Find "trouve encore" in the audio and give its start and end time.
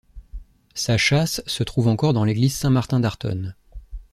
1.61-2.13